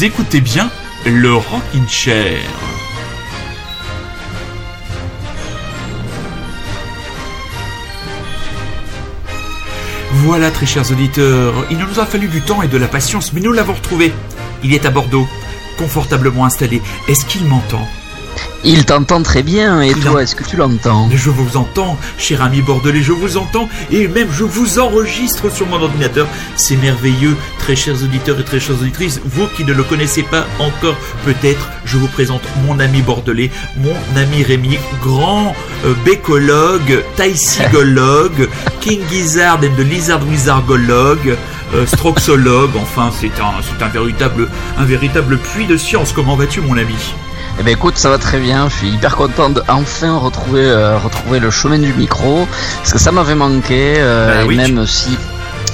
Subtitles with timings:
[0.00, 0.70] Écoutez bien
[1.06, 2.40] le Rockin' Chair.
[10.12, 13.40] Voilà, très chers auditeurs, il nous a fallu du temps et de la patience, mais
[13.40, 14.12] nous l'avons retrouvé.
[14.62, 15.26] Il est à Bordeaux,
[15.78, 16.80] confortablement installé.
[17.08, 17.86] Est-ce qu'il m'entend?
[18.68, 21.08] Il t'entend très bien, et toi, est-ce que tu l'entends?
[21.14, 25.66] Je vous entends, cher ami bordelais, je vous entends, et même je vous enregistre sur
[25.66, 26.26] mon ordinateur.
[26.56, 29.20] C'est merveilleux, très chers auditeurs et très chères auditrices.
[29.24, 33.96] Vous qui ne le connaissez pas encore, peut-être, je vous présente mon ami bordelais, mon
[34.16, 41.38] ami Rémi, grand euh, bécologue, taïsigologue, King Gizzard and the Lizard Wizardologue,
[41.74, 46.12] euh, stroxologue, enfin, c'est un, un, véritable, un véritable puits de science.
[46.12, 46.94] Comment vas-tu, mon ami?
[47.60, 48.68] Eh ben écoute, ça va très bien.
[48.68, 52.46] Je suis hyper content d'enfin retrouver euh, retrouver le chemin du micro
[52.78, 55.18] parce que ça m'avait manqué euh, bah et même si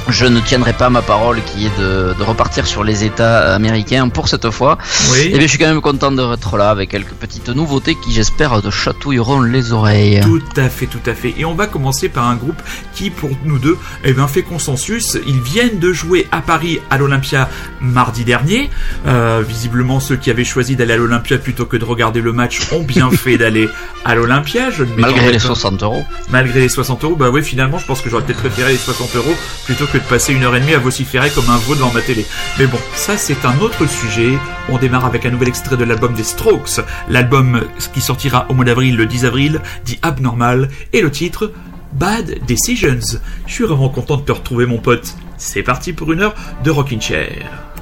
[0.08, 4.28] je ne tiendrai pas ma parole qui est de, repartir sur les États américains pour
[4.28, 4.78] cette fois.
[5.10, 5.18] Oui.
[5.18, 8.12] Et eh bien, je suis quand même content d'être là avec quelques petites nouveautés qui,
[8.12, 10.20] j'espère, te chatouilleront les oreilles.
[10.22, 11.34] Tout à fait, tout à fait.
[11.36, 12.60] Et on va commencer par un groupe
[12.94, 15.18] qui, pour nous deux, eh bien, fait consensus.
[15.26, 17.48] Ils viennent de jouer à Paris à l'Olympia
[17.80, 18.70] mardi dernier.
[19.06, 22.60] Euh, visiblement, ceux qui avaient choisi d'aller à l'Olympia plutôt que de regarder le match
[22.72, 23.68] ont bien fait d'aller
[24.04, 24.70] à l'Olympia.
[24.96, 26.04] Malgré les 60 euros.
[26.30, 29.16] Malgré les 60 euros, bah oui, finalement, je pense que j'aurais peut-être préféré les 60
[29.16, 31.92] euros plutôt que de passer une heure et demie à vociférer comme un veau devant
[31.92, 32.26] ma télé.
[32.58, 34.38] Mais bon, ça c'est un autre sujet.
[34.68, 36.80] On démarre avec un nouvel extrait de l'album des Strokes.
[37.08, 41.52] L'album qui sortira au mois d'avril, le 10 avril, dit Abnormal, et le titre
[41.92, 43.18] Bad Decisions.
[43.46, 45.14] Je suis vraiment content de te retrouver mon pote.
[45.36, 46.34] C'est parti pour une heure
[46.64, 47.73] de Rockin' Chair.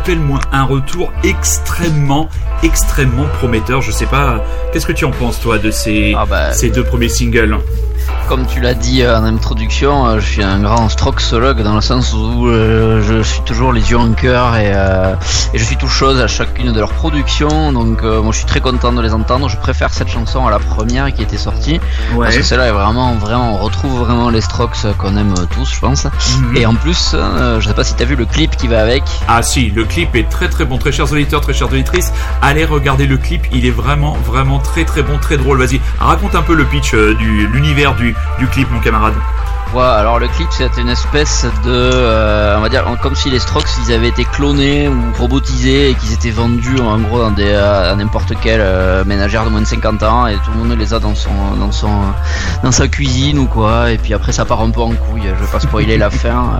[0.00, 2.30] J'appelle moi un retour extrêmement,
[2.62, 3.82] extrêmement prometteur.
[3.82, 4.42] Je sais pas,
[4.72, 7.58] qu'est-ce que tu en penses toi de ces, ah bah, ces deux premiers singles?
[8.30, 11.80] Comme tu l'as dit euh, en introduction, euh, je suis un grand stroxologue dans le
[11.80, 14.72] sens où euh, je suis toujours les yeux en cœur et,
[15.52, 17.72] je suis tout chose à chacune de leurs productions.
[17.72, 19.48] Donc moi je suis très content de les entendre.
[19.48, 21.80] Je préfère cette chanson à la première qui était sortie
[22.16, 25.80] parce que celle-là est vraiment, vraiment, on retrouve vraiment les Strokes qu'on aime tous, je
[25.80, 26.04] pense.
[26.04, 26.56] Mhm.
[26.56, 27.16] Et en plus,
[27.58, 29.02] je sais pas si tu as vu le clip qui va avec.
[29.26, 32.12] Ah si, le clip est très très bon, très chers auditeurs, très chères auditrices.
[32.42, 35.58] Allez regarder le clip, il est vraiment, vraiment très très bon, très drôle.
[35.58, 39.14] Vas-y, raconte un peu le pitch du l'univers du, du clip, mon camarade
[39.72, 43.38] Ouais, alors le clip c'était une espèce de, euh, on va dire, comme si les
[43.38, 47.46] Strokes ils avaient été clonés ou robotisés et qu'ils étaient vendus en gros dans des,
[47.46, 50.76] euh, à n'importe quelle euh, ménagère de moins de 50 ans et tout le monde
[50.76, 51.30] les a dans son,
[51.60, 51.88] dans son,
[52.64, 53.92] dans sa cuisine ou quoi.
[53.92, 55.22] Et puis après ça part un peu en couille.
[55.22, 56.50] Je vais pas spoiler la fin.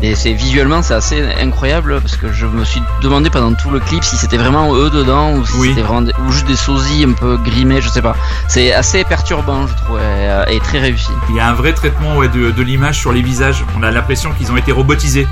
[0.00, 3.80] mais c'est visuellement c'est assez incroyable parce que je me suis demandé pendant tout le
[3.80, 7.12] clip si c'était vraiment eux dedans ou si c'était vraiment ou juste des sosies un
[7.12, 8.14] peu grimés, je sais pas.
[8.46, 9.98] C'est assez perturbant je trouve
[10.48, 11.10] et, très réussi.
[11.28, 13.64] Il y a un vrai traitement ouais, de, l'image sur les visages.
[13.78, 15.26] On a l'impression qu'ils ont été robotisés.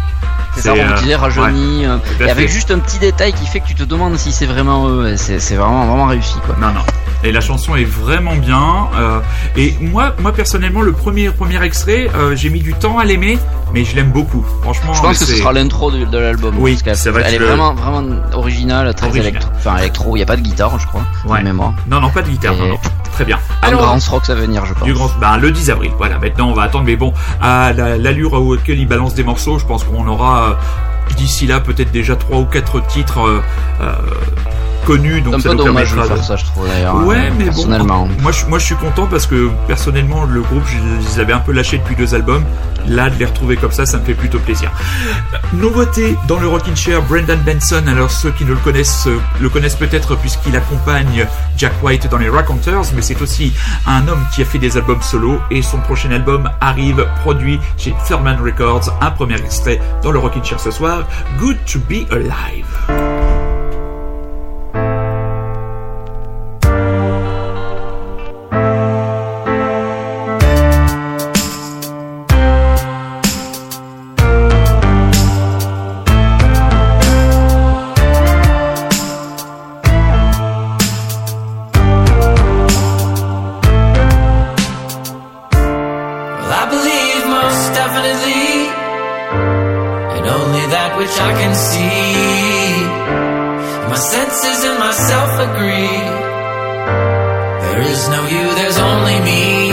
[0.55, 1.85] C'est ça, robotisés, euh, rajeunis.
[1.85, 4.47] Euh, et avec juste un petit détail qui fait que tu te demandes si c'est
[4.47, 5.17] vraiment eux.
[5.17, 6.37] C'est vraiment, vraiment réussi.
[6.47, 6.56] Quoi.
[6.61, 6.83] Non, non.
[7.25, 8.89] Et la chanson est vraiment bien.
[8.97, 9.21] Euh,
[9.56, 13.39] et moi, moi personnellement, le premier premier extrait, j'ai mis du temps à l'aimer,
[13.73, 14.45] mais je l'aime beaucoup.
[14.62, 16.55] Franchement, je pense que ce sera l'intro de, l'album.
[16.59, 17.25] Oui, c'est vrai.
[17.27, 19.51] Elle est vraiment vraiment originale, très électro.
[19.56, 20.17] Enfin, électro.
[20.17, 21.05] Il n'y a pas de guitare, je crois.
[21.27, 21.43] Ouais.
[21.43, 21.75] Mémoire.
[21.89, 22.55] Non, non, pas de guitare.
[22.55, 22.79] Non, non.
[23.14, 23.38] Très bien.
[23.62, 24.82] Alors, grand rock à venir, je pense.
[24.82, 25.93] Du grand, ben, le 10 avril.
[25.96, 26.19] Voilà.
[26.19, 26.84] Maintenant, on va attendre.
[26.84, 31.46] Mais bon, à l'allure laquelle il balance des morceaux, je pense qu'on aura euh, d'ici
[31.46, 33.41] là peut-être déjà trois ou quatre titres euh,
[33.81, 33.93] euh
[34.84, 37.06] connu, donc ça nous permettra de faire ça, je trouve d'ailleurs.
[37.06, 40.76] Ouais, mais bon, moi je, moi je suis content parce que personnellement le groupe, je,
[41.08, 42.44] les avais un peu lâché depuis deux albums.
[42.86, 44.70] Là, de les retrouver comme ça, ça me fait plutôt plaisir.
[45.55, 47.82] Nouveauté dans le Rockin' Chair, Brendan Benson.
[47.88, 49.08] Alors ceux qui ne le connaissent
[49.41, 51.26] le connaissent peut-être puisqu'il accompagne
[51.56, 53.55] Jack White dans les Raconteurs, mais c'est aussi
[53.86, 57.94] un homme qui a fait des albums solo et son prochain album arrive produit chez
[58.06, 58.91] Thurman Records.
[59.00, 61.05] Un premier extrait dans le Rockin' Chair ce soir,
[61.38, 63.44] Good to Be Alive.
[88.05, 88.69] out of thee,
[90.17, 92.84] and only that which I can see.
[93.89, 96.01] My senses and myself agree.
[97.65, 99.64] There is no you, there's only me.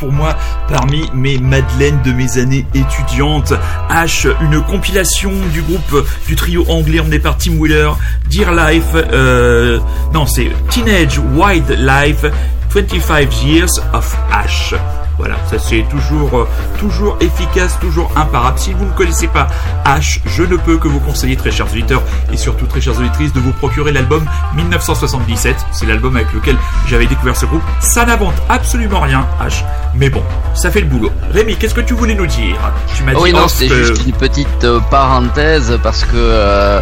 [0.00, 0.36] Pour moi
[0.68, 3.52] parmi mes madeleines de mes années étudiantes.
[3.90, 7.90] H, une compilation du groupe du trio anglais emmené par Tim Wheeler,
[8.28, 9.78] Dear Life, euh,
[10.14, 12.24] non c'est Teenage Wildlife,
[12.70, 14.74] 25 Years of Ash.
[15.20, 16.48] Voilà, ça c'est toujours, euh,
[16.78, 18.58] toujours efficace, toujours imparable.
[18.58, 19.48] Si vous ne connaissez pas
[19.84, 23.34] H, je ne peux que vous conseiller, très chers auditeurs et surtout très chères auditrices,
[23.34, 24.24] de vous procurer l'album
[24.56, 25.56] 1977.
[25.72, 26.56] C'est l'album avec lequel
[26.88, 27.60] j'avais découvert ce groupe.
[27.80, 29.62] Ça n'invente absolument rien, H,
[29.94, 30.22] mais bon,
[30.54, 31.10] ça fait le boulot.
[31.32, 32.56] Rémi, qu'est-ce que tu voulais nous dire?
[32.96, 36.80] Tu m'as dit Oui, non, c'est juste une petite euh, parenthèse parce que euh,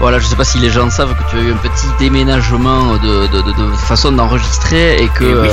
[0.00, 2.94] voilà, je sais pas si les gens savent que tu as eu un petit déménagement
[2.94, 5.50] de, de, façon d'enregistrer et que eh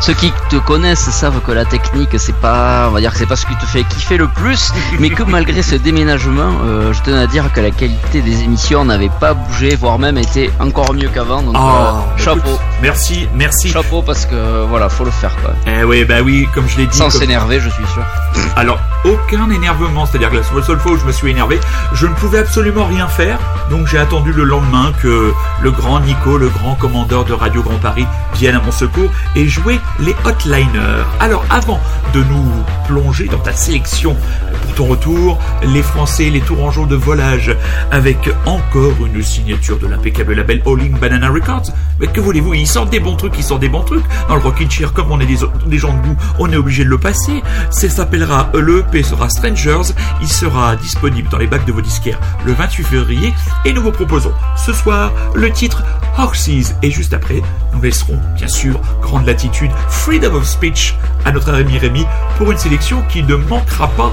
[0.00, 3.26] ceux qui te connaissent savent que la technique, c'est pas, on va dire que c'est
[3.26, 7.02] pas ce qui te fait kiffer le plus, mais que malgré ce déménagement, euh, je
[7.02, 10.92] tenais à dire que la qualité des émissions n'avait pas bougé, voire même été encore
[10.94, 11.42] mieux qu'avant.
[11.42, 12.58] Donc oh, chapeau.
[12.82, 13.70] Merci, merci.
[13.70, 15.52] Chapeau parce que voilà, faut le faire quoi.
[15.66, 16.96] Eh oui, bah oui, comme je l'ai dit.
[16.96, 18.04] Sans s'énerver, je suis sûr.
[18.56, 21.58] Alors, aucun énervement, c'est-à-dire que la seule fois où je me suis énervé,
[21.92, 23.38] je ne pouvais absolument rien faire,
[23.70, 27.78] donc j'ai attendu le lendemain que le grand Nico, le grand commandeur de Radio Grand
[27.78, 31.04] Paris, vienne à mon secours et jouer les hotliners.
[31.20, 31.80] Alors, avant
[32.14, 32.50] de nous
[32.86, 34.16] plonger dans ta sélection
[34.62, 37.54] pour ton retour, les Français, les Tourangeaux de volage,
[37.90, 41.70] avec encore une signature de l'impeccable label All In Banana Records.
[42.00, 44.04] Mais que voulez-vous, ils sortent des bons trucs, ils sortent des bons trucs.
[44.28, 46.90] Dans le Rockin' Cheer, comme on est des, gens de goût, on est obligé de
[46.90, 47.42] le passer.
[47.70, 49.94] Ça s'appellera, le EP sera Strangers.
[50.20, 53.32] Il sera disponible dans les bacs de vos disquaires le 28 février.
[53.64, 55.82] Et nous vous proposons ce soir le titre
[56.18, 56.74] Horses.
[56.82, 57.40] Et juste après,
[57.72, 62.04] nous laisserons, bien sûr, grande latitude, Freedom of Speech à notre ami Rémi
[62.36, 64.12] pour une sélection qui ne manquera pas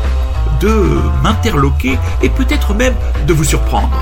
[0.62, 2.96] de m'interloquer et peut-être même
[3.28, 4.00] de vous surprendre.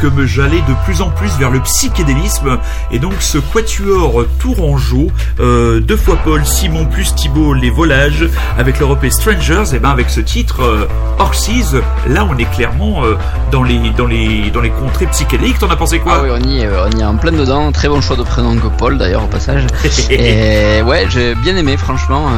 [0.00, 2.58] Que j'allais de plus en plus vers le psychédélisme.
[2.90, 5.08] Et donc ce quatuor tourangeau,
[5.40, 8.28] euh, deux fois Paul, Simon plus Thibault, les volages,
[8.58, 11.74] avec l'Europe Strangers, et ben avec ce titre euh, Orsies,
[12.08, 13.16] là on est clairement euh,
[13.50, 15.58] dans les dans les dans les contrées psychédéliques.
[15.58, 16.18] T'en as pensé quoi?
[16.18, 17.72] Ah oui, on y est, on y est en plein dedans.
[17.72, 19.66] Très bon choix de prénom que Paul d'ailleurs au passage.
[20.10, 22.28] et ouais, j'ai bien aimé franchement.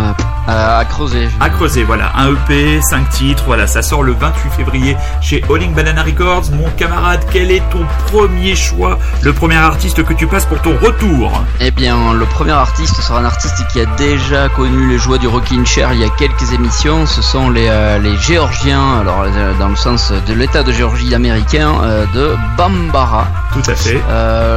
[0.49, 1.29] à creuser.
[1.41, 2.13] À creuser, voilà.
[2.17, 6.51] Un EP, 5 titres, voilà, ça sort le 28 février chez Alling Banana Records.
[6.53, 10.77] Mon camarade, quel est ton premier choix, le premier artiste que tu passes pour ton
[10.79, 15.19] retour Eh bien, le premier artiste sera un artiste qui a déjà connu les joies
[15.19, 17.07] du Rockin' Chair il y a quelques émissions.
[17.07, 21.15] Ce sont les, euh, les Géorgiens, alors euh, dans le sens de l'État de Géorgie
[21.15, 23.27] américain, euh, de Bambara.
[23.53, 24.01] Tout à fait.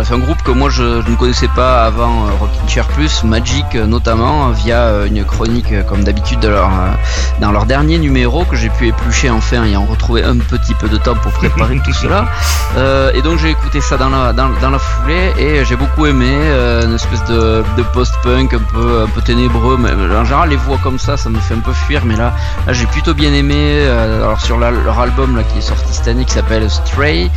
[0.03, 4.49] c'est un groupe que moi je, ne connaissais pas avant Rockin' Chair Plus, Magic notamment,
[4.49, 6.45] via une chronique comme d'habitude
[7.39, 10.89] dans leur dernier numéro que j'ai pu éplucher enfin et en retrouver un petit peu
[10.89, 12.25] de temps pour préparer tout cela.
[12.79, 16.05] Euh, et donc j'ai écouté ça dans la, dans, dans la foulée et j'ai beaucoup
[16.05, 19.77] aimé euh, une espèce de, de post-punk un peu, un peu ténébreux.
[19.77, 22.05] Mais en général, les voix comme ça, ça me fait un peu fuir.
[22.05, 22.33] Mais là,
[22.69, 23.55] j'ai plutôt bien aimé.
[23.57, 27.29] Euh, alors sur leur album là, qui est sorti cette année qui s'appelle Stray,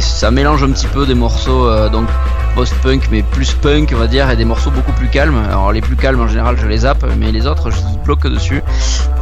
[0.00, 2.08] ça mélange un petit peu des morceaux donc
[2.54, 5.42] post-punk mais plus punk on va dire et des morceaux beaucoup plus calmes.
[5.48, 8.62] Alors les plus calmes en général je les zappe mais les autres je bloque dessus.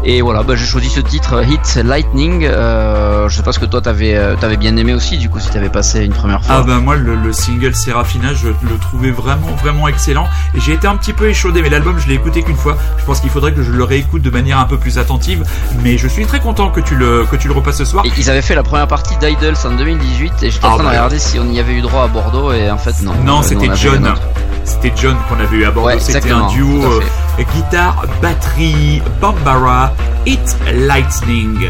[0.05, 2.45] Et voilà, bah, j'ai choisi ce titre Hit Lightning.
[2.45, 5.39] Euh, je sais pas ce que toi t'avais euh, avais bien aimé aussi du coup
[5.39, 6.57] si t'avais passé une première fois.
[6.59, 10.87] Ah bah moi le, single Serafina je le trouvais vraiment vraiment excellent et j'ai été
[10.87, 12.77] un petit peu échaudé mais l'album je l'ai écouté qu'une fois.
[12.99, 15.45] Je pense qu'il faudrait que je le réécoute de manière un peu plus attentive
[15.83, 18.05] mais je suis très content que tu le que tu le repasses ce soir.
[18.19, 20.83] ils avaient fait la première partie d'Idols en 2018 et j'étais en ah train de
[20.83, 20.91] bah.
[20.91, 23.15] regarder si on y avait eu droit à Bordeaux et en fait non.
[23.25, 24.15] Non, euh, c'était John.
[24.65, 25.99] C'était John qu'on avait eu à Bordeaux.
[25.99, 27.01] c'était un duo euh,
[27.55, 29.93] guitare, batterie, Bambara,
[30.27, 31.69] It Lightning.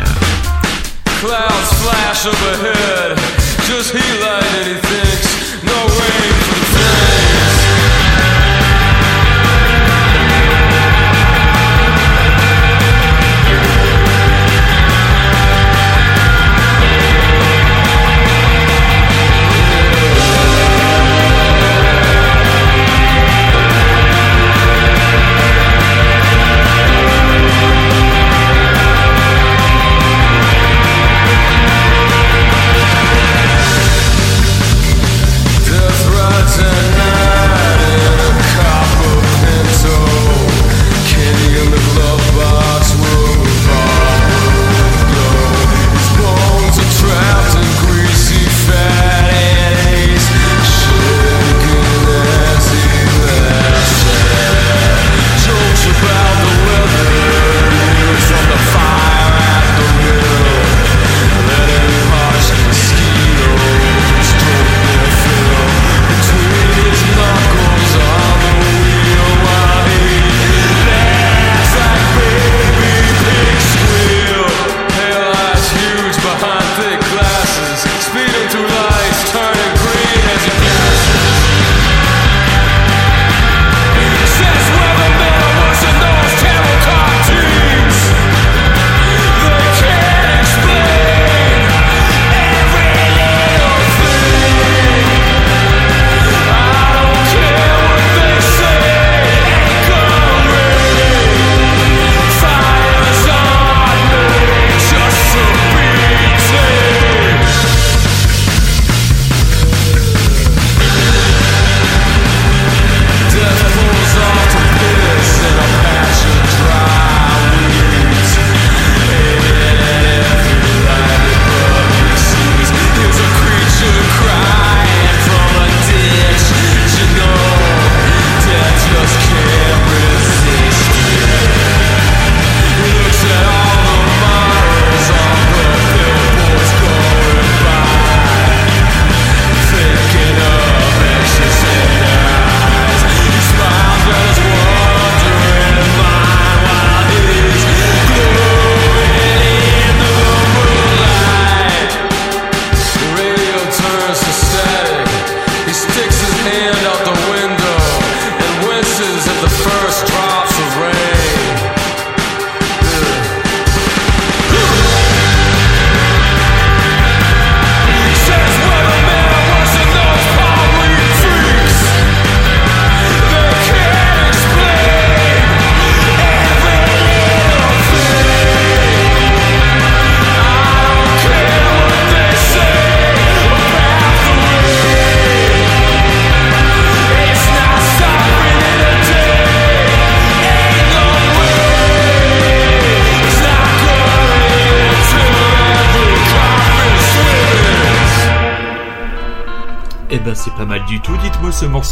[1.20, 3.18] Clouds flash overhead,
[3.66, 6.61] just he light and he thinks, no rain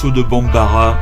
[0.00, 0.96] morceau de Bambara.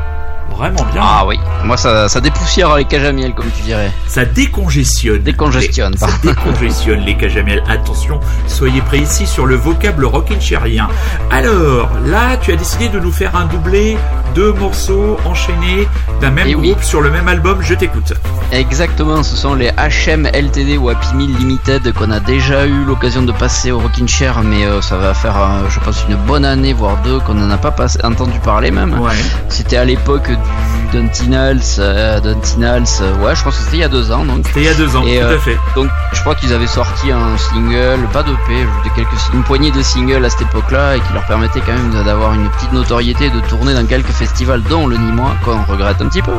[0.50, 1.02] Vraiment bien.
[1.04, 3.92] Ah oui, moi ça, ça dépoussière les cajamiels comme tu dirais.
[4.08, 5.22] Ça décongestionne.
[5.22, 5.96] Décongestionne.
[5.96, 7.62] ça décongestionne les cajamiels.
[7.68, 10.88] Attention, soyez précis sur le vocable rockinchérien.
[11.30, 13.98] Alors, là, tu as décidé de nous faire un doublé,
[14.34, 15.86] deux morceaux enchaînés
[16.20, 17.58] d'un même groupe sur le même album.
[17.60, 18.14] Je t'écoute.
[18.50, 23.22] Exactement, ce sont les HM LTD ou Happy Meal Limited qu'on a déjà eu l'occasion
[23.22, 26.46] de passer au Rockin' Chair, mais euh, ça va faire, euh, je pense, une bonne
[26.46, 28.98] année, voire deux, qu'on n'en a pas entendu parler même.
[29.00, 29.12] Ouais.
[29.50, 32.86] C'était à l'époque du Duntinals, euh, Duntinals,
[33.20, 34.24] ouais, je pense que c'était il y a deux ans.
[34.24, 34.46] Donc.
[34.46, 35.58] C'était il y a deux ans, tout à fait.
[35.74, 39.70] Donc, je crois qu'ils avaient sorti un single, pas de P, de quelques, une poignée
[39.70, 43.30] de singles à cette époque-là, et qui leur permettait quand même d'avoir une petite notoriété,
[43.30, 46.32] de tourner dans quelques festivals, dont le Nîmois, qu'on regrette un petit peu.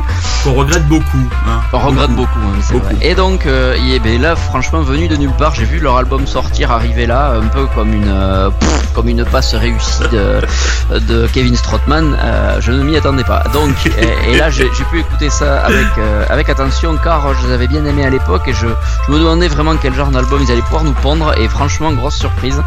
[0.44, 1.30] Qu'on regrette beaucoup.
[1.48, 1.62] Hein.
[1.74, 2.96] On regrette beaucoup, hein, Vrai.
[3.02, 6.72] Et donc, euh, ben là, franchement, venu de nulle part, j'ai vu leur album sortir,
[6.72, 8.50] arriver là, un peu comme une, euh,
[8.94, 12.18] comme une passe réussie de, de Kevin Strothman.
[12.20, 13.44] Euh, je ne m'y attendais pas.
[13.54, 13.76] Donc,
[14.32, 17.84] et, là, j'ai pu écouter ça avec, euh, avec attention, car je les avais bien
[17.84, 18.68] aimés à l'époque et je,
[19.10, 21.38] me demandais vraiment quel genre d'album ils allaient pouvoir nous pondre.
[21.38, 22.62] Et franchement, grosse surprise.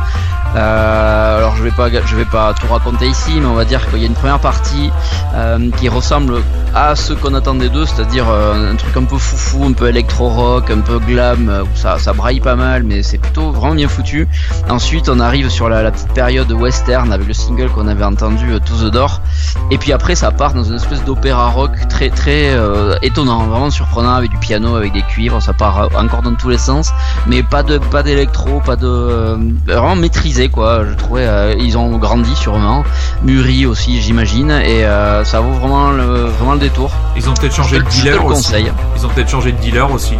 [0.54, 3.88] Euh, alors je vais pas je vais pas tout raconter ici, mais on va dire
[3.88, 4.90] qu'il y a une première partie
[5.35, 6.42] euh, qui ressemble
[6.74, 10.80] à ce qu'on attendait d'eux, c'est-à-dire un truc un peu foufou, un peu électro-rock, un
[10.80, 14.28] peu glam, ça braille pas mal, mais c'est plutôt vraiment bien foutu.
[14.68, 18.52] Ensuite, on arrive sur la, la petite période western avec le single qu'on avait entendu,
[18.61, 19.22] To the Door,
[19.70, 22.57] et puis après ça part dans une espèce d'opéra rock très très
[23.03, 26.59] étonnant, vraiment surprenant avec du piano, avec des cuivres, ça part encore dans tous les
[26.59, 26.92] sens,
[27.27, 30.85] mais pas de pas d'électro, pas de vraiment maîtrisé quoi.
[30.85, 32.85] Je trouvais euh, ils ont grandi sûrement,
[33.22, 36.90] mûri aussi j'imagine et euh, ça vaut vraiment le, vraiment le détour.
[37.16, 38.55] Ils ont peut-être changé de dealer aussi.
[38.96, 40.14] Ils ont peut-être changé de dealer aussi.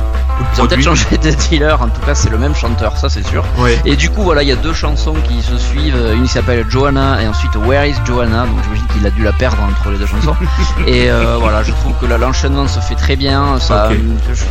[0.55, 3.27] Ils ont peut-être changé de dealer, en tout cas c'est le même chanteur, ça c'est
[3.27, 3.45] sûr.
[3.85, 6.65] Et du coup voilà, il y a deux chansons qui se suivent, une qui s'appelle
[6.69, 9.99] Joanna et ensuite Where is Joanna, donc j'imagine qu'il a dû la perdre entre les
[9.99, 10.37] deux chansons.
[10.87, 13.91] et euh, voilà, je trouve que l'enchaînement se fait très bien, ça,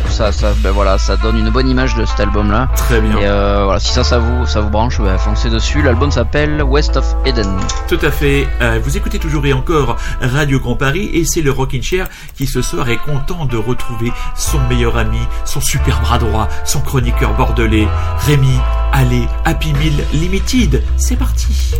[0.08, 2.68] ça, ça, ben voilà, ça donne une bonne image de cet album là.
[2.76, 3.18] Très bien.
[3.18, 5.82] Et euh, voilà, si ça, ça vous, ça vous branche, ben, foncez dessus.
[5.82, 7.48] L'album s'appelle West of Eden.
[7.88, 8.46] Tout à fait.
[8.60, 12.46] Euh, vous écoutez toujours et encore Radio Grand Paris et c'est le Rockin' Chair qui
[12.46, 17.34] ce soir est content de retrouver son meilleur ami, son super bras droit, son chroniqueur
[17.34, 17.88] bordelais,
[18.26, 18.58] Rémi
[18.92, 20.82] Allez, Happy Meal Limited.
[20.96, 21.74] C'est parti.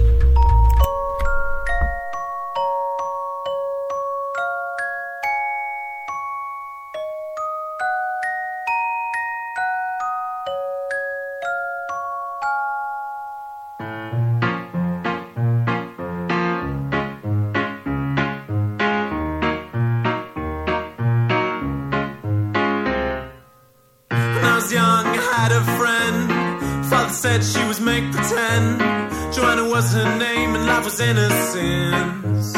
[30.98, 32.52] Innocence.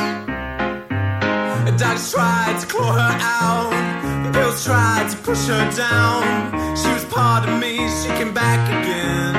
[1.76, 6.76] Doctors tried to claw her out, the pills tried to push her down.
[6.76, 9.33] She was part of me, she came back again.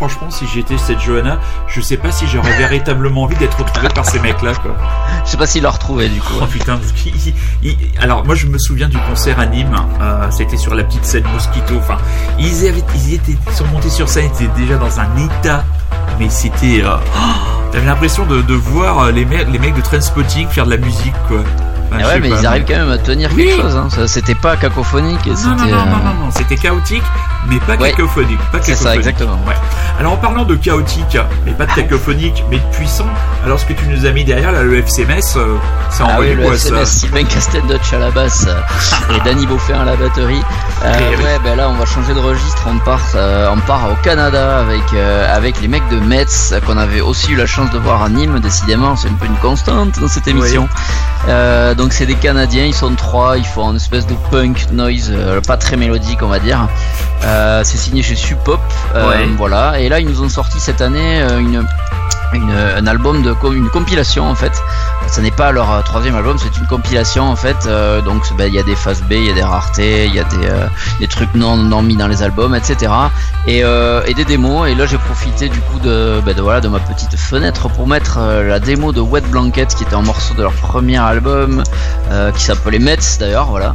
[0.00, 4.06] Franchement, si j'étais cette Johanna, je sais pas si j'aurais véritablement envie d'être retrouvé par
[4.06, 4.74] ces mecs-là, quoi.
[5.26, 6.32] Je sais pas s'ils l'ont retrouvé, du coup.
[6.40, 6.80] Oh putain,
[8.00, 11.24] alors moi, je me souviens du concert à Nîmes, euh, c'était sur la petite scène
[11.34, 11.98] Mosquito, enfin,
[12.38, 15.66] ils, avaient, ils étaient, sont montés sur scène, ils étaient déjà dans un état,
[16.18, 16.82] mais c'était...
[16.82, 16.96] Euh,
[17.72, 21.14] T'avais l'impression de, de voir les, mecs, les mecs de Trainspotting faire de la musique,
[21.28, 21.44] quoi.
[21.92, 23.76] Ah ouais, mais ils arrivent quand même à tenir quelque chose.
[23.76, 23.88] Hein.
[24.06, 25.26] C'était pas cacophonique.
[25.26, 26.30] Non, non, non, non, non, non.
[26.30, 27.02] c'était chaotique,
[27.48, 28.38] mais pas cacophonique.
[28.62, 29.38] C'est ça, exactement.
[29.46, 29.54] Ouais.
[29.98, 33.06] Alors en parlant de chaotique, mais pas de cacophonique, mais de puissant,
[33.44, 35.56] alors ce que tu nous as mis derrière, là, le FCMS, euh,
[35.90, 39.80] c'est en ah oui, le FCMS, Sylvain Castel-Dutch à la basse euh, et Danny Beaufin
[39.80, 40.42] à la batterie.
[40.84, 42.66] Euh, ouais, ben là, on va changer de registre.
[42.66, 47.32] On part, on part au Canada avec, avec les mecs de Metz qu'on avait aussi
[47.32, 48.40] eu la chance de voir à Nîmes.
[48.40, 50.68] Décidément, c'est un peu une constante dans cette émission.
[51.28, 55.10] Euh, donc c'est des Canadiens, ils sont trois, ils font une espèce de punk noise,
[55.12, 56.68] euh, pas très mélodique on va dire.
[57.30, 58.60] Euh, c'est signé chez Supop,
[59.36, 59.80] voilà.
[59.80, 61.64] Et là ils nous ont sorti cette année une
[62.32, 64.52] un album de une compilation en fait.
[65.08, 67.68] Ce n'est pas leur troisième album, c'est une compilation en fait.
[68.04, 70.20] donc ben, il y a des phases B, il y a des raretés, il y
[70.20, 70.48] a des,
[71.00, 72.92] des trucs non, non mis dans les albums, etc.
[73.46, 74.68] Et, et des démos.
[74.68, 78.20] Et là j'ai profité du coup de, ben, voilà de ma petite fenêtre pour mettre
[78.20, 81.62] la démo de Wet Blanket qui était un morceau de leur premier album
[82.10, 83.74] euh, qui s'appelait Metz d'ailleurs, voilà,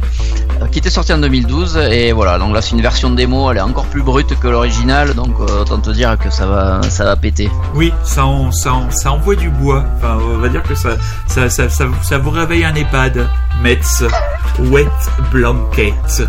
[0.60, 2.38] euh, qui était sorti en 2012 et voilà.
[2.38, 5.34] Donc là c'est une version de démo, elle est encore plus brute que l'original, donc
[5.40, 7.50] euh, autant te dire que ça va, ça va péter.
[7.74, 9.84] Oui, ça, ça, envoie du bois.
[10.02, 10.90] On va dire que ça,
[11.26, 13.28] ça, ça, ça, ça vous réveille un EHPAD.
[13.62, 14.04] Metz,
[14.58, 14.86] Wet
[15.32, 16.22] Blanket.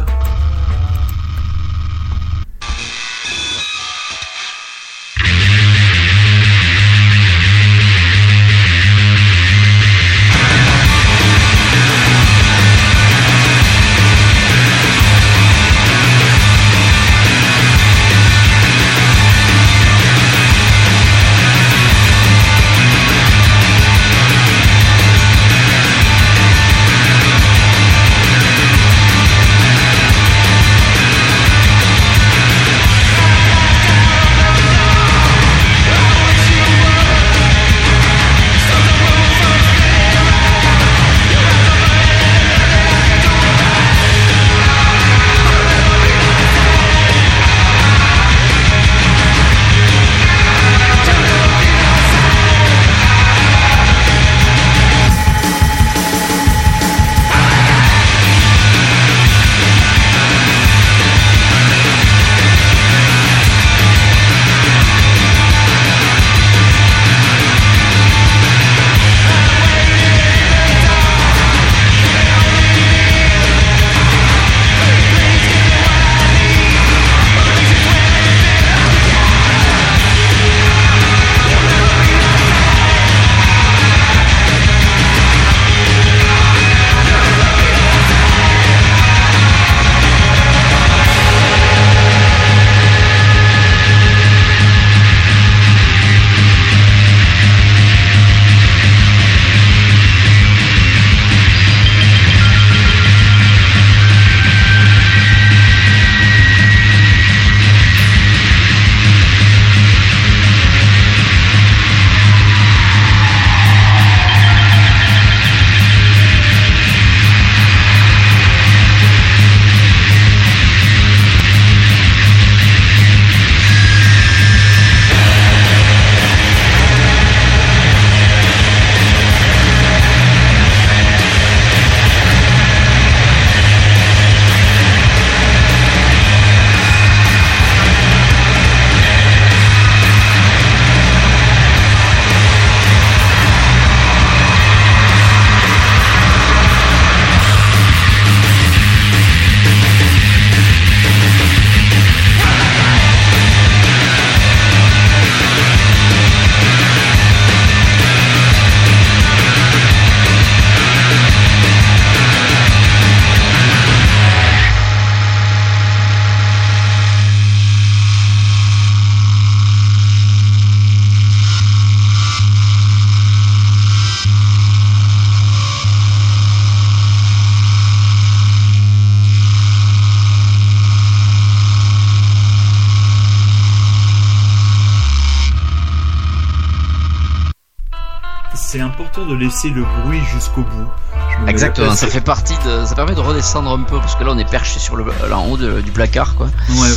[189.37, 191.16] Laisser le bruit jusqu'au bout.
[191.47, 194.37] Exactement, ça fait partie de, ça permet de redescendre un peu parce que là on
[194.37, 196.47] est perché sur le, là, en haut du placard quoi.
[196.69, 196.87] Ouais,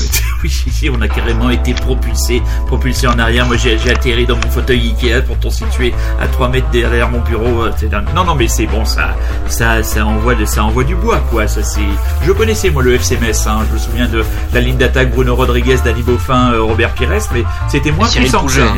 [0.43, 3.47] oui, on a carrément été propulsé, propulsé en arrière.
[3.47, 7.21] Moi j'ai atterri dans mon fauteuil Ikea pour t'en situer à 3 mètres derrière mon
[7.21, 7.65] bureau.
[7.65, 7.73] Euh,
[8.15, 9.15] non non mais c'est bon ça,
[9.49, 11.47] ça, ça envoie, ça envoie du bois quoi.
[11.47, 11.81] Ça c'est,
[12.25, 13.61] je connaissais moi le FCMS, hein.
[13.69, 17.45] je me souviens de la ligne d'attaque Bruno Rodriguez, Danny Beaufin, euh, Robert Pires, mais
[17.69, 18.73] c'était moins puissant que ça.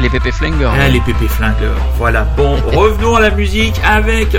[0.00, 0.72] Les pépé flingueurs.
[0.78, 1.76] Ah, les pépé flingueurs.
[1.98, 2.22] Voilà.
[2.36, 4.36] Bon, revenons à la musique avec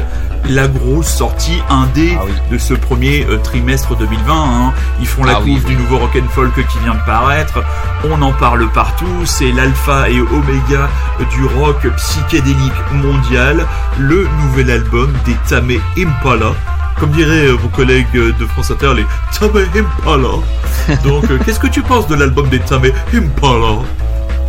[0.50, 4.34] la grosse sortie indé ah de ce premier euh, trimestre 2020.
[4.34, 4.74] Hein.
[5.00, 7.64] Ils font la ah du nouveau rock and folk qui vient de paraître.
[8.10, 9.06] On en parle partout.
[9.26, 10.90] C'est l'alpha et oméga
[11.32, 13.66] du rock psychédélique mondial.
[13.98, 16.54] Le nouvel album des Tame Impala.
[17.00, 19.06] Comme diraient euh, vos collègues de France Inter, les
[19.38, 20.30] Tame Impala.
[21.04, 23.84] Donc, euh, qu'est-ce que tu penses de l'album des Tame Impala?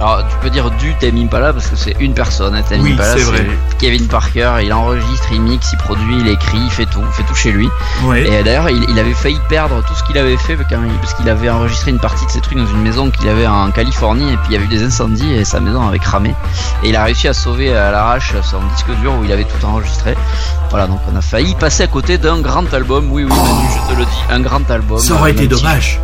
[0.00, 2.54] Alors tu peux dire du Tame Impala parce que c'est une personne.
[2.54, 3.46] Hein, oui, c'est vrai.
[3.78, 7.24] Kevin Parker, il enregistre, il mixe, il produit, il écrit, il fait tout, il fait
[7.24, 7.68] tout chez lui.
[8.14, 11.90] Et d'ailleurs, il, avait failli perdre tout ce qu'il avait fait parce qu'il avait enregistré
[11.90, 14.52] une partie de ses trucs dans une maison qu'il avait en Californie et puis il
[14.52, 16.34] y avait eu des incendies et sa maison avait cramé.
[16.82, 19.64] Et il a réussi à sauver à l'arrache son disque dur où il avait tout
[19.64, 20.14] enregistré.
[20.70, 23.10] Voilà, donc on a failli passer à côté d'un grand album.
[23.10, 24.98] Oui, oui, je te le dis, un grand album.
[24.98, 26.00] Ça aurait été dommage.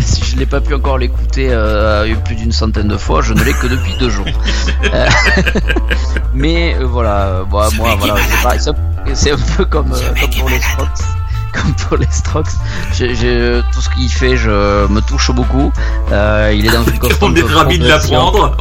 [0.00, 3.42] Si je n'ai pas pu encore l'écouter euh, plus d'une centaine de fois, je ne
[3.42, 4.26] l'ai que depuis deux jours.
[4.92, 5.08] Euh,
[6.34, 8.16] mais euh, voilà, moi, voilà,
[9.14, 11.02] c'est un peu comme, comme pour les Strokes
[11.56, 12.52] comme pour les Strokes.
[12.92, 15.72] tout ce qu'il fait, je me touche beaucoup.
[16.10, 18.56] il est dans une On est ravi de l'apprendre.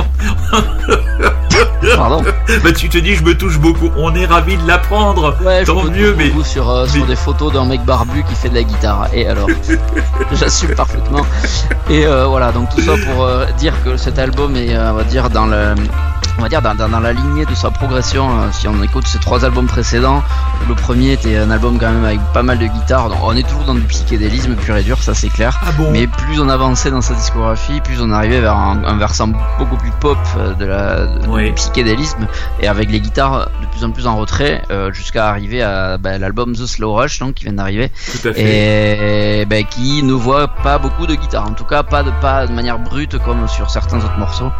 [1.96, 2.24] Pardon.
[2.64, 3.89] Bah tu te dis je me touche beaucoup.
[3.98, 5.36] On est ravi de l'apprendre.
[5.43, 8.50] Ouais, Tant je mieux, mais sur, euh, sur des photos d'un mec barbu qui fait
[8.50, 9.08] de la guitare.
[9.14, 9.48] Et alors,
[10.34, 11.26] j'assume parfaitement.
[11.89, 15.04] Et euh, voilà, donc tout ça pour euh, dire que cet album est, on va
[15.04, 15.76] dire, dans le
[16.38, 19.20] on va dire dans, dans, la lignée de sa progression euh, si on écoute ses
[19.20, 20.22] trois albums précédents
[20.68, 23.10] le premier était un album quand même avec pas mal de guitares.
[23.10, 25.60] Donc on est toujours dans du psychédélisme pur et dur ça c'est clair.
[25.64, 29.30] Ah mais plus on avançait dans sa discographie plus on arrivait vers un, versant
[29.60, 32.28] beaucoup plus pop euh, de la du psychédélisme.
[32.62, 36.18] Et avec les guitares de plus en plus en retrait euh, jusqu'à arriver à bah,
[36.18, 37.92] l'album The Slow Rush donc qui vient d'arriver.
[38.36, 41.48] Et bah, qui ne voit pas beaucoup de guitares.
[41.48, 44.52] En tout cas pas de pas de manière brute comme sur certains autres morceaux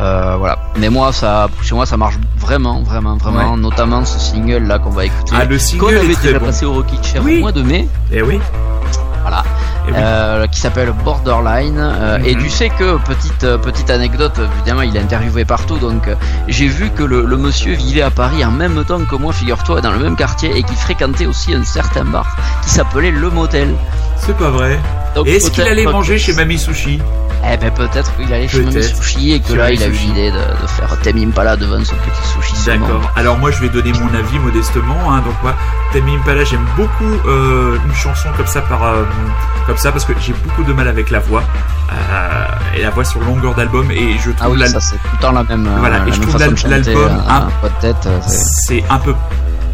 [0.00, 0.58] euh, voilà.
[0.76, 3.56] Mais moi, ça, chez moi, ça marche vraiment, vraiment, vraiment.
[3.56, 5.34] Notamment ce single là qu'on va écouter.
[5.36, 7.88] Ah, le single qu'on avait déjà passé au Rocky Chair au mois de mai.
[8.10, 8.40] Et eh oui.
[9.22, 9.42] Voilà.
[9.86, 11.78] Eh euh, qui s'appelle Borderline.
[11.78, 12.42] Euh, et mhm.
[12.42, 16.08] tu sais que petite petite anecdote, évidemment, il est interviewé partout, donc
[16.48, 19.80] j'ai vu que le, le, monsieur vivait à Paris en même temps que moi, figure-toi,
[19.80, 22.26] dans le même quartier, et qui fréquentait aussi un certain bar
[22.62, 23.68] qui s'appelait Le Motel.
[24.16, 24.78] C'est pas vrai.
[25.26, 26.98] Est-ce qu'il allait manger chez Mamie Sushi?
[27.52, 30.30] Eh ben peut-être qu'il allait chez Mamie Sushi et que là il a eu l'idée
[30.30, 32.54] de, de, faire Tame Impala devant son petit sushi.
[32.66, 33.02] D'accord.
[33.16, 35.12] Alors moi je vais donner mon avis modestement.
[35.12, 35.22] Hein.
[35.24, 35.54] Donc moi
[35.92, 39.04] Tame Impala j'aime beaucoup euh, une chanson comme ça par euh,
[39.66, 41.42] comme ça parce que j'ai beaucoup de mal avec la voix
[41.92, 45.08] euh, et la voix sur longueur d'album et je trouve ah oui, ça c'est tout
[45.12, 45.68] le temps la même.
[45.78, 47.48] Voilà et je trouve l'album un...
[48.26, 49.14] c'est un peu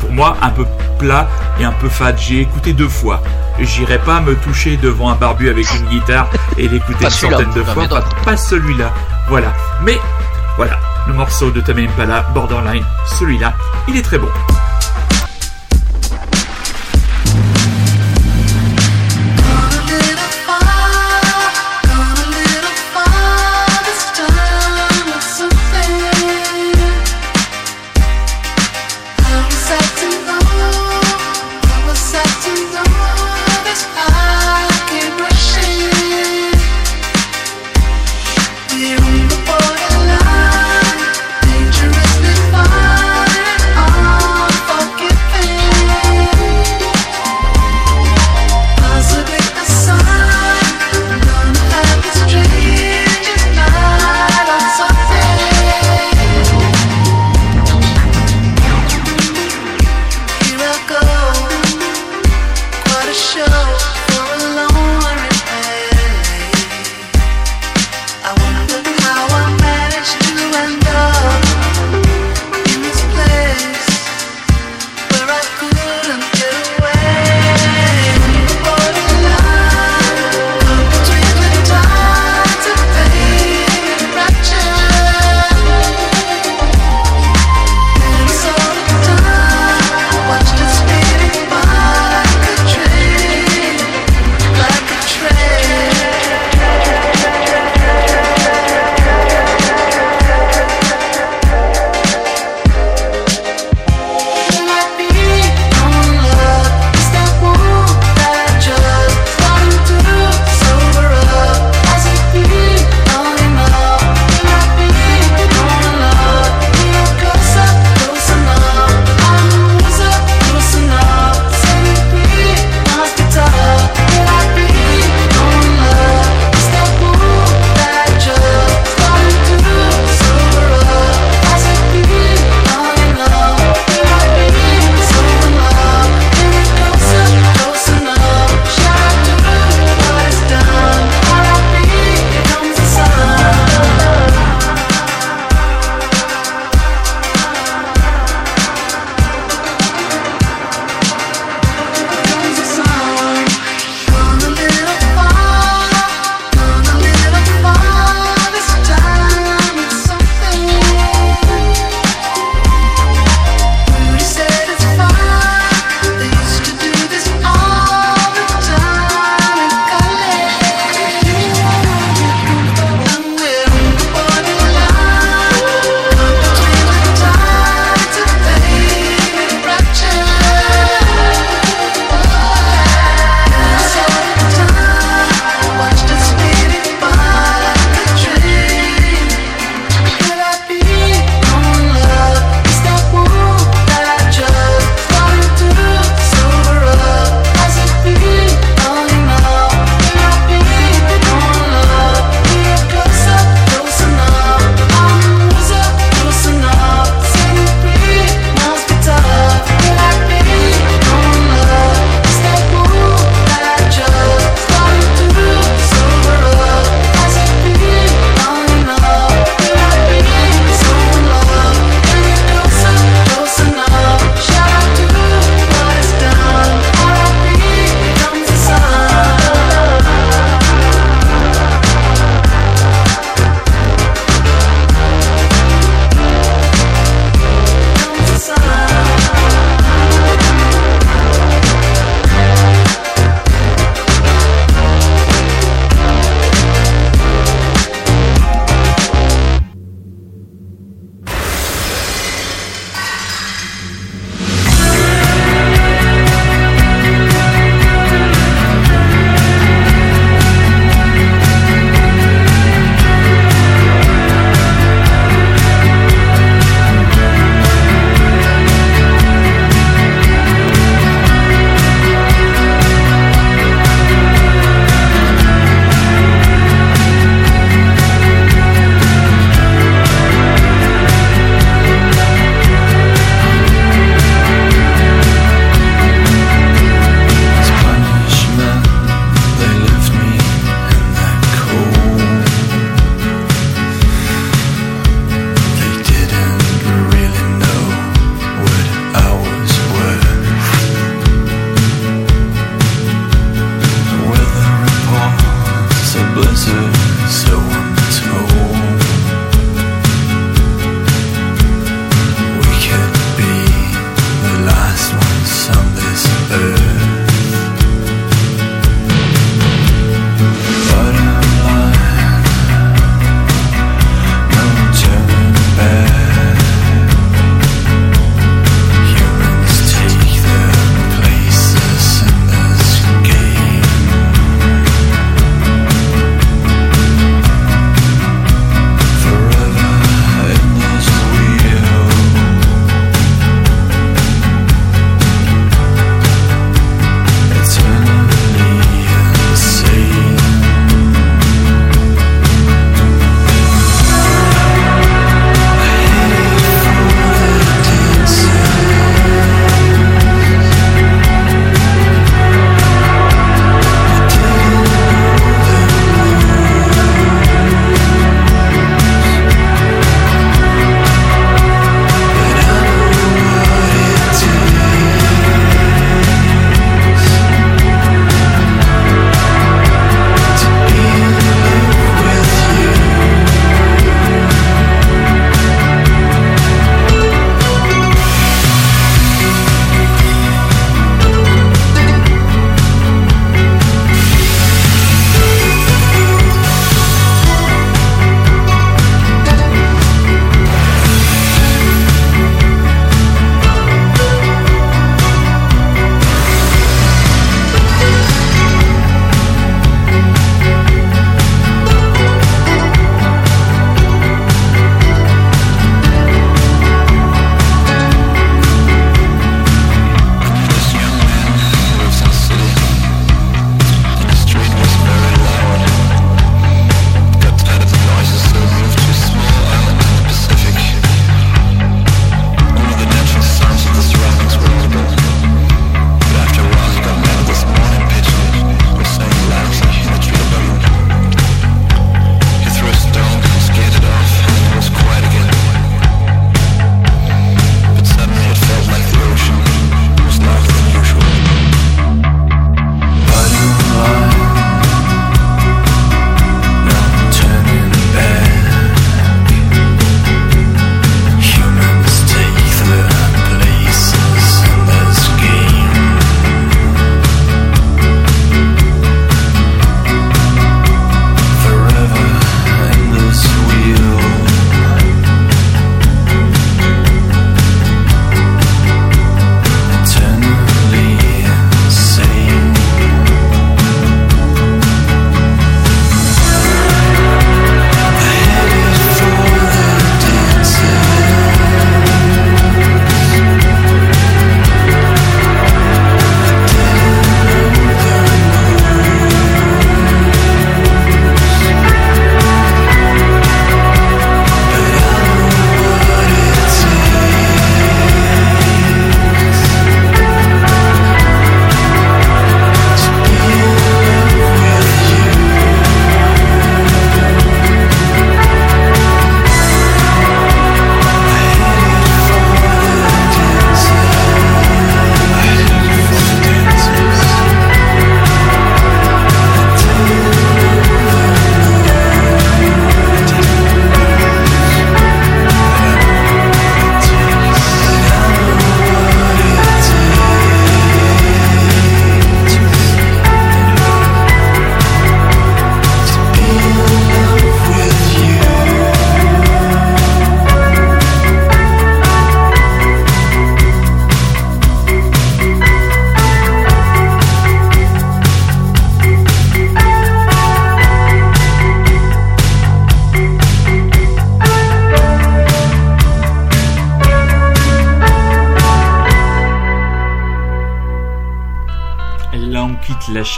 [0.01, 0.67] pour moi un peu
[0.99, 1.29] plat
[1.61, 2.19] et un peu fade.
[2.19, 3.23] J'ai écouté deux fois.
[3.61, 7.63] J'irai pas me toucher devant un barbu avec une guitare et l'écouter une centaine de
[7.63, 7.87] fois.
[8.25, 8.93] Pas, celui-là.
[9.29, 9.53] Voilà.
[9.83, 9.99] Mais
[10.57, 13.55] voilà, le morceau de Tame Impala, Borderline, celui-là,
[13.87, 14.29] il est très bon.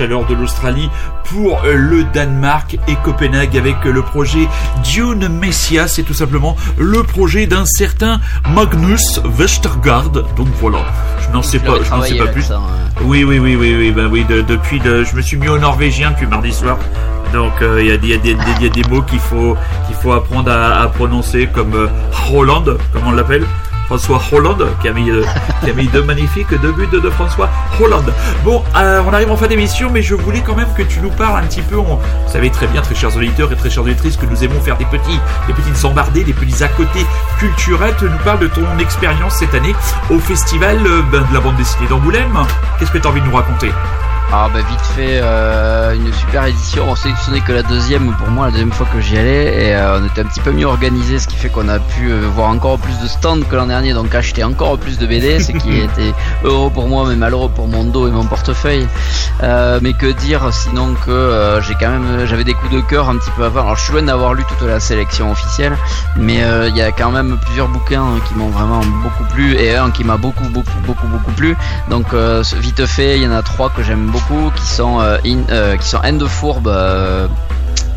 [0.03, 0.91] Chaleur de l'Australie
[1.27, 4.49] pour le Danemark et Copenhague avec le projet
[4.83, 5.87] Dune Messia.
[5.87, 8.19] C'est tout simplement le projet d'un certain
[8.53, 10.11] Magnus Westergaard.
[10.11, 10.79] Donc voilà,
[11.21, 12.51] je n'en sais pas, je n'en sais pas plus.
[13.03, 14.27] Oui, oui, oui, oui, oui, ben oui.
[14.29, 16.79] depuis, je me suis mis au norvégien depuis mardi soir.
[17.33, 21.47] Donc il euh, y, y, a des mots qu'il faut, qu'il faut apprendre à, prononcer
[21.47, 21.87] comme euh,
[22.35, 23.47] Holland, comme on l'appelle.
[23.99, 25.23] François Hollande, qui a mis, euh,
[25.63, 28.11] qui deux magnifiques deux buts de, François Hollande.
[28.43, 31.11] Bon, euh, on arrive en fin d'émission, mais je voulais quand même que tu nous
[31.11, 31.75] parles un petit peu.
[31.75, 34.79] vous savez très bien, très chers auditeurs et très chères auditrices, que nous aimons faire
[34.79, 37.05] des petits, des petites embardées, des petits à côté
[37.39, 37.95] culturels.
[37.99, 39.75] Tu nous parles de ton expérience cette année
[40.09, 42.39] au festival euh, ben, de la bande dessinée d'Angoulême.
[42.79, 43.73] Qu'est-ce que tu as envie de nous raconter?
[44.31, 46.85] Alors bah vite fait euh, une super édition.
[46.89, 49.19] On sait que ce n'est que la deuxième pour moi, la deuxième fois que j'y
[49.19, 51.79] allais et euh, on était un petit peu mieux organisé, ce qui fait qu'on a
[51.79, 55.07] pu euh, voir encore plus de stands que l'an dernier, donc acheter encore plus de
[55.07, 56.15] BD, ce qui était
[56.45, 58.87] heureux pour moi mais malheureux pour mon dos et mon portefeuille.
[59.43, 63.31] mais que dire sinon que j'ai quand même j'avais des coups de cœur un petit
[63.37, 63.61] peu avant.
[63.63, 65.77] Alors je suis loin d'avoir lu toute la sélection officielle,
[66.17, 69.91] mais il y a quand même plusieurs bouquins qui m'ont vraiment beaucoup plu et un
[69.91, 71.57] qui m'a beaucoup beaucoup beaucoup beaucoup plu.
[71.91, 72.15] Donc
[72.61, 75.17] vite fait, il y en a trois que j'aime beaucoup qui sont, euh,
[75.51, 76.69] euh, qui sont End de Fourbe.
[76.69, 77.27] Euh,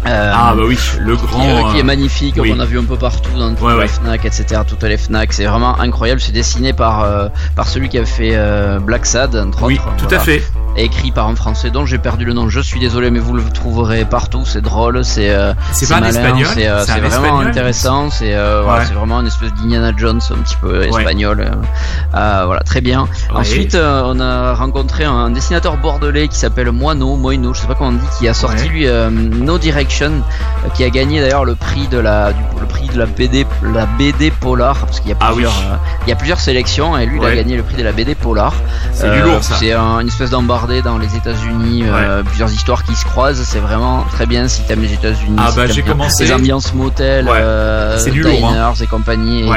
[0.07, 3.53] ah bah oui, le grand qui, est magnifique, qu'on a vu un peu partout dans
[3.55, 4.61] toutes les Fnac, etc.
[4.68, 6.22] Toutes les Fnac, c'est vraiment incroyable.
[6.22, 7.07] C'est dessiné par
[7.55, 8.38] par celui qui a fait
[8.82, 10.43] Black Sad, entre oui, tout à fait
[10.78, 12.49] écrit par un français dont j'ai perdu le nom.
[12.49, 14.43] Je suis désolé, mais vous le trouverez partout.
[14.45, 18.09] C'est drôle, c'est euh, c'est espagnol, c'est euh, vraiment intéressant.
[18.09, 21.49] C'est euh, voilà, c'est vraiment une espèce d'Indiana Jones un petit peu espagnol.
[22.11, 23.07] voilà, très bien.
[23.34, 27.89] Ensuite, on a rencontré un dessinateur bordelais qui s'appelle Moino, Moino, je sais pas comment
[27.89, 30.11] on dit, qui a sorti lui No Direction,
[30.73, 33.86] qui a gagné d'ailleurs le prix de la du, le prix de la BD la
[33.86, 35.53] BD Polar parce qu'il y a ah plusieurs
[36.05, 38.15] il y a plusieurs sélections et lui il a gagné le prix de la BD
[38.15, 38.53] Polar.
[38.93, 39.55] C'est du lourd ça.
[39.55, 43.43] C'est une espèce d'embarras dans les États-Unis, euh, plusieurs histoires qui se croisent.
[43.43, 45.36] C'est vraiment très bien si t'aimes les États-Unis.
[45.38, 46.26] Ah bah j'ai commencé.
[46.26, 48.74] Les ambiances motel, euh, diners hein.
[48.82, 49.51] et compagnie et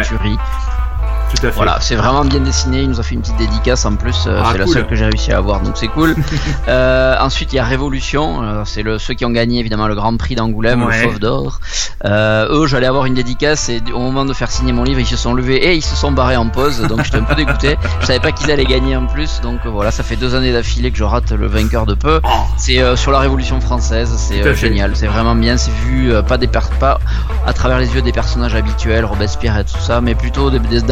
[1.54, 2.82] Voilà, c'est vraiment bien dessiné.
[2.82, 4.26] Il nous a fait une petite dédicace en plus.
[4.26, 6.16] Euh, ah, c'est la seule que j'ai réussi à avoir, donc c'est cool.
[6.68, 8.42] euh, ensuite, il y a Révolution.
[8.42, 11.60] Euh, c'est le ceux qui ont gagné évidemment le Grand Prix d'Angoulême, le Fauve d'Or.
[12.04, 15.06] Euh, eux, j'allais avoir une dédicace et au moment de faire signer mon livre, ils
[15.06, 16.80] se sont levés et ils se sont barrés en pause.
[16.82, 17.76] Donc j'étais un peu dégoûté.
[18.00, 19.40] Je savais pas qu'ils allaient gagner en plus.
[19.42, 22.20] Donc voilà, ça fait deux années d'affilée que je rate le vainqueur de peu.
[22.56, 24.12] C'est sur la Révolution française.
[24.16, 24.92] C'est génial.
[24.94, 25.56] C'est vraiment bien.
[25.56, 26.48] C'est vu pas des
[26.80, 26.98] pas
[27.46, 30.82] à travers les yeux des personnages habituels, Robespierre et tout ça, mais plutôt des, des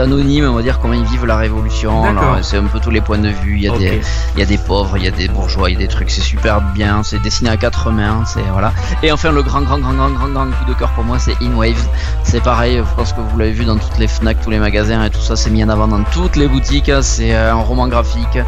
[0.46, 2.04] on va dire comment ils vivent la révolution.
[2.42, 3.56] C'est un peu tous les points de vue.
[3.56, 4.00] Il y a des,
[4.34, 6.10] il y a des pauvres, il y a des bourgeois, il y a des trucs.
[6.10, 7.02] C'est super bien.
[7.02, 8.24] C'est dessiné à quatre mains.
[8.26, 8.72] C'est voilà.
[9.02, 11.36] Et enfin le grand, grand, grand, grand, grand, grand coup de cœur pour moi, c'est
[11.42, 11.86] In Waves.
[12.22, 12.78] C'est pareil.
[12.78, 15.20] Je pense que vous l'avez vu dans toutes les Fnac, tous les magasins et tout
[15.20, 15.36] ça.
[15.36, 16.90] C'est mis en avant dans toutes les boutiques.
[17.02, 18.38] C'est euh, un roman graphique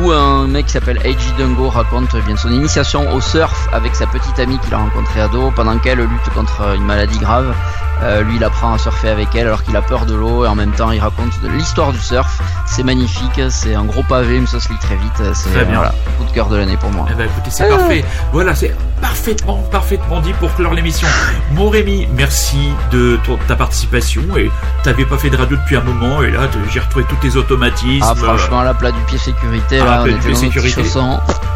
[0.00, 4.06] où un mec qui s'appelle Eiji Dungo raconte bien son initiation au surf avec sa
[4.06, 7.54] petite amie qu'il a rencontrée ado pendant qu'elle lutte contre une maladie grave.
[8.02, 10.48] Euh, lui, il apprend à surfer avec elle alors qu'il a peur de l'eau et
[10.48, 12.40] en même temps, il raconte de l'histoire du surf.
[12.66, 15.34] C'est magnifique, c'est un gros pavé, mais ça se lit très vite.
[15.34, 17.06] C'est voilà, coup de cœur de l'année pour moi.
[17.10, 18.04] Eh ben, écoutez, c'est parfait.
[18.32, 21.08] Voilà, c'est parfaitement, parfaitement dit pour clore l'émission.
[21.52, 24.22] Mon Rémi, merci de ta participation.
[24.36, 24.50] Et
[24.82, 28.06] t'avais pas fait de radio depuis un moment, et là, j'ai retrouvé tous tes automatismes.
[28.08, 30.82] Ah, franchement, la plat du pied sécurité, là, on était sécurité.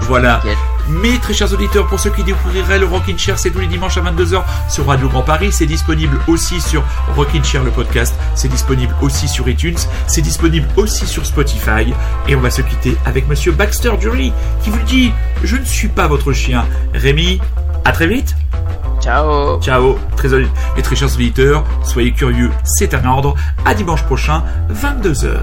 [0.03, 0.41] Voilà.
[0.89, 3.97] Mais très chers auditeurs, pour ceux qui découvriraient le Rockin' Chair, c'est tous les dimanches
[3.97, 5.51] à 22h sur Radio Grand Paris.
[5.53, 6.83] C'est disponible aussi sur
[7.17, 8.15] Rockin' Chair le podcast.
[8.35, 9.79] C'est disponible aussi sur iTunes.
[10.07, 11.93] C'est disponible aussi sur Spotify.
[12.29, 14.33] Et on va se quitter avec Monsieur Baxter Dury
[14.63, 15.13] qui vous dit
[15.43, 16.67] Je ne suis pas votre chien.
[16.93, 17.41] Rémi,
[17.85, 18.37] à très vite.
[19.01, 19.61] Ciao.
[19.61, 19.99] Ciao.
[20.17, 23.35] Très, et très chers auditeurs, soyez curieux, c'est un ordre.
[23.65, 25.41] À dimanche prochain, 22h.